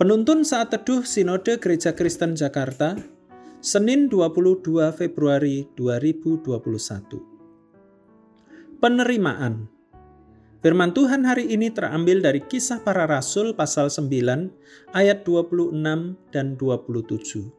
Penuntun 0.00 0.40
saat 0.40 0.72
teduh 0.72 1.04
Sinode 1.04 1.60
Gereja 1.60 1.92
Kristen 1.92 2.32
Jakarta, 2.32 2.96
Senin 3.60 4.08
22 4.08 4.88
Februari 4.96 5.68
2021. 5.76 7.20
Penerimaan 8.80 9.68
Firman 10.64 10.96
Tuhan 10.96 11.28
hari 11.28 11.52
ini 11.52 11.68
terambil 11.68 12.24
dari 12.24 12.40
kisah 12.40 12.80
para 12.80 13.04
rasul 13.04 13.52
pasal 13.52 13.92
9 13.92 14.08
ayat 14.96 15.28
26 15.28 15.76
dan 16.32 16.56
27. 16.56 17.52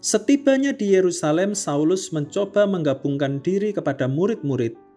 Setibanya 0.00 0.72
di 0.72 0.96
Yerusalem, 0.96 1.52
Saulus 1.52 2.16
mencoba 2.16 2.64
menggabungkan 2.64 3.44
diri 3.44 3.76
kepada 3.76 4.08
murid-murid, 4.08 4.87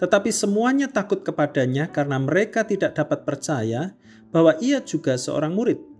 tetapi 0.00 0.32
semuanya 0.32 0.88
takut 0.88 1.20
kepadanya 1.20 1.92
karena 1.92 2.16
mereka 2.16 2.64
tidak 2.64 2.96
dapat 2.96 3.28
percaya 3.28 3.92
bahwa 4.32 4.56
ia 4.58 4.80
juga 4.80 5.20
seorang 5.20 5.52
murid. 5.52 5.90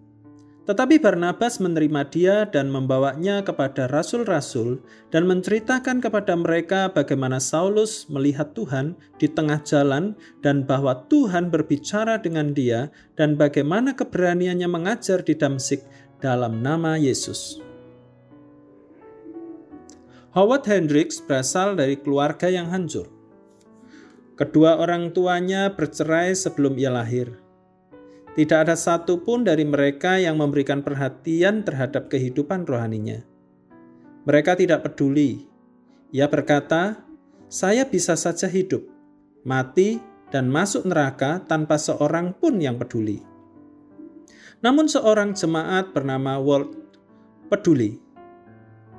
Tetapi 0.71 1.03
Barnabas 1.03 1.59
menerima 1.59 2.03
dia 2.15 2.37
dan 2.47 2.71
membawanya 2.71 3.43
kepada 3.43 3.91
rasul-rasul 3.91 4.79
dan 5.11 5.27
menceritakan 5.27 5.99
kepada 5.99 6.39
mereka 6.39 6.87
bagaimana 6.95 7.43
Saulus 7.43 8.07
melihat 8.07 8.55
Tuhan 8.55 8.95
di 9.19 9.27
tengah 9.27 9.59
jalan 9.67 10.15
dan 10.47 10.63
bahwa 10.63 10.95
Tuhan 11.11 11.51
berbicara 11.51 12.23
dengan 12.23 12.55
dia 12.55 12.87
dan 13.19 13.35
bagaimana 13.35 13.99
keberaniannya 13.99 14.69
mengajar 14.71 15.27
di 15.27 15.35
Damsik 15.35 15.83
dalam 16.23 16.63
nama 16.63 16.95
Yesus. 16.95 17.59
Howard 20.31 20.71
Hendricks 20.71 21.19
berasal 21.19 21.75
dari 21.75 21.99
keluarga 21.99 22.47
yang 22.47 22.71
hancur. 22.71 23.20
Kedua 24.41 24.81
orang 24.81 25.13
tuanya 25.13 25.69
bercerai 25.77 26.33
sebelum 26.33 26.73
ia 26.81 26.89
lahir. 26.89 27.37
Tidak 28.33 28.57
ada 28.57 28.73
satupun 28.73 29.45
dari 29.45 29.69
mereka 29.69 30.17
yang 30.17 30.41
memberikan 30.41 30.81
perhatian 30.81 31.61
terhadap 31.61 32.09
kehidupan 32.09 32.65
rohaninya. 32.65 33.21
Mereka 34.25 34.57
tidak 34.57 34.89
peduli. 34.89 35.45
Ia 36.17 36.25
berkata, 36.25 37.05
"Saya 37.53 37.85
bisa 37.85 38.17
saja 38.17 38.49
hidup, 38.49 38.81
mati, 39.45 40.01
dan 40.33 40.49
masuk 40.49 40.89
neraka 40.89 41.45
tanpa 41.45 41.77
seorang 41.77 42.33
pun 42.33 42.65
yang 42.65 42.81
peduli." 42.81 43.21
Namun, 44.65 44.89
seorang 44.89 45.37
jemaat 45.37 45.93
bernama 45.93 46.41
Walt 46.41 46.73
peduli. 47.53 48.01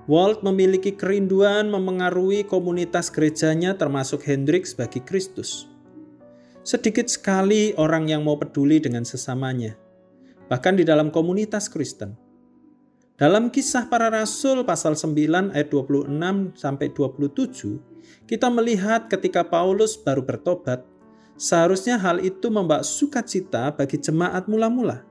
Walt 0.09 0.41
memiliki 0.41 0.97
kerinduan 0.97 1.69
memengaruhi 1.69 2.41
komunitas 2.49 3.13
gerejanya, 3.13 3.77
termasuk 3.77 4.25
Hendrix, 4.25 4.73
bagi 4.73 4.97
Kristus. 4.97 5.69
Sedikit 6.65 7.05
sekali 7.05 7.73
orang 7.77 8.09
yang 8.09 8.25
mau 8.25 8.33
peduli 8.37 8.81
dengan 8.81 9.05
sesamanya, 9.05 9.77
bahkan 10.49 10.73
di 10.73 10.81
dalam 10.81 11.13
komunitas 11.13 11.69
Kristen. 11.69 12.17
Dalam 13.13 13.53
kisah 13.53 13.85
para 13.85 14.09
rasul 14.09 14.65
pasal 14.65 14.97
9 14.97 15.53
ayat 15.53 15.69
26 15.69 16.09
sampai 16.57 16.89
27, 16.89 18.25
kita 18.25 18.49
melihat 18.49 19.05
ketika 19.05 19.45
Paulus 19.45 19.93
baru 19.93 20.25
bertobat, 20.25 20.81
seharusnya 21.37 22.01
hal 22.01 22.17
itu 22.25 22.49
membawa 22.49 22.81
sukacita 22.81 23.69
bagi 23.77 24.01
jemaat 24.01 24.49
mula-mula. 24.49 25.10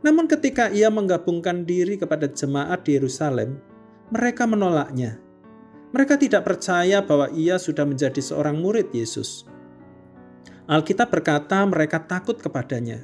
Namun 0.00 0.24
ketika 0.24 0.72
ia 0.72 0.88
menggabungkan 0.88 1.68
diri 1.68 2.00
kepada 2.00 2.24
jemaat 2.24 2.88
di 2.88 2.96
Yerusalem, 2.96 3.60
mereka 4.08 4.48
menolaknya. 4.48 5.20
Mereka 5.90 6.16
tidak 6.16 6.46
percaya 6.46 7.02
bahwa 7.02 7.28
ia 7.34 7.58
sudah 7.58 7.84
menjadi 7.84 8.22
seorang 8.22 8.56
murid 8.56 8.94
Yesus. 8.94 9.44
Alkitab 10.70 11.10
berkata 11.10 11.66
mereka 11.66 11.98
takut 12.06 12.38
kepadanya. 12.38 13.02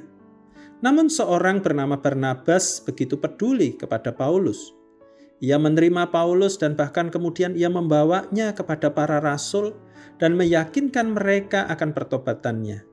Namun 0.79 1.11
seorang 1.11 1.59
bernama 1.59 1.99
Barnabas 1.99 2.79
begitu 2.79 3.19
peduli 3.19 3.75
kepada 3.75 4.15
Paulus. 4.15 4.71
Ia 5.43 5.59
menerima 5.59 6.09
Paulus 6.09 6.55
dan 6.55 6.79
bahkan 6.79 7.11
kemudian 7.11 7.59
ia 7.59 7.67
membawanya 7.69 8.55
kepada 8.55 8.89
para 8.89 9.19
rasul 9.19 9.75
dan 10.17 10.33
meyakinkan 10.39 11.11
mereka 11.13 11.67
akan 11.67 11.91
pertobatannya. 11.91 12.86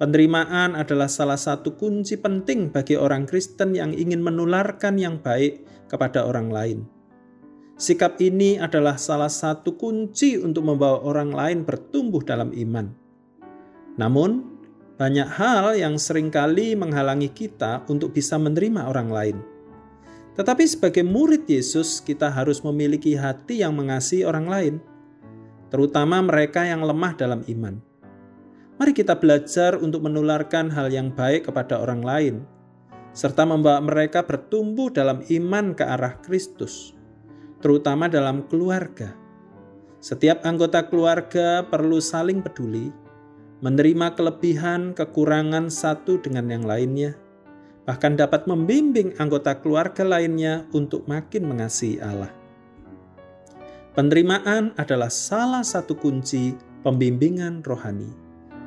Penerimaan 0.00 0.72
adalah 0.72 1.06
salah 1.06 1.36
satu 1.36 1.76
kunci 1.76 2.16
penting 2.16 2.72
bagi 2.72 2.96
orang 2.96 3.28
Kristen 3.28 3.76
yang 3.76 3.92
ingin 3.92 4.24
menularkan 4.24 4.96
yang 4.96 5.20
baik 5.20 5.64
kepada 5.90 6.24
orang 6.24 6.48
lain. 6.48 6.78
Sikap 7.76 8.16
ini 8.22 8.56
adalah 8.56 8.96
salah 8.96 9.28
satu 9.28 9.74
kunci 9.74 10.38
untuk 10.38 10.64
membawa 10.64 11.02
orang 11.02 11.34
lain 11.34 11.58
bertumbuh 11.66 12.22
dalam 12.24 12.54
iman. 12.54 12.88
Namun, 13.98 14.52
banyak 14.96 15.28
hal 15.28 15.74
yang 15.76 15.98
sering 15.98 16.30
kali 16.30 16.78
menghalangi 16.78 17.28
kita 17.28 17.84
untuk 17.90 18.14
bisa 18.16 18.38
menerima 18.38 18.88
orang 18.88 19.08
lain. 19.10 19.36
Tetapi 20.32 20.64
sebagai 20.64 21.04
murid 21.04 21.44
Yesus, 21.44 22.00
kita 22.00 22.32
harus 22.32 22.64
memiliki 22.64 23.12
hati 23.12 23.60
yang 23.60 23.76
mengasihi 23.76 24.24
orang 24.24 24.46
lain, 24.48 24.74
terutama 25.68 26.24
mereka 26.24 26.64
yang 26.64 26.80
lemah 26.80 27.12
dalam 27.18 27.44
iman. 27.44 27.91
Mari 28.82 28.98
kita 28.98 29.14
belajar 29.14 29.78
untuk 29.78 30.02
menularkan 30.02 30.66
hal 30.74 30.90
yang 30.90 31.14
baik 31.14 31.46
kepada 31.46 31.78
orang 31.78 32.02
lain, 32.02 32.42
serta 33.14 33.46
membawa 33.46 33.78
mereka 33.78 34.26
bertumbuh 34.26 34.90
dalam 34.90 35.22
iman 35.22 35.70
ke 35.70 35.86
arah 35.86 36.18
Kristus, 36.18 36.90
terutama 37.62 38.10
dalam 38.10 38.42
keluarga. 38.50 39.14
Setiap 40.02 40.42
anggota 40.42 40.82
keluarga 40.90 41.62
perlu 41.62 42.02
saling 42.02 42.42
peduli, 42.42 42.90
menerima 43.62 44.18
kelebihan 44.18 44.98
kekurangan 44.98 45.70
satu 45.70 46.18
dengan 46.18 46.50
yang 46.50 46.66
lainnya, 46.66 47.14
bahkan 47.86 48.18
dapat 48.18 48.50
membimbing 48.50 49.14
anggota 49.22 49.62
keluarga 49.62 50.02
lainnya 50.02 50.66
untuk 50.74 51.06
makin 51.06 51.46
mengasihi 51.46 52.02
Allah. 52.02 52.34
Penerimaan 53.94 54.74
adalah 54.74 55.06
salah 55.06 55.62
satu 55.62 55.94
kunci 55.94 56.58
pembimbingan 56.82 57.62
rohani. 57.62 58.31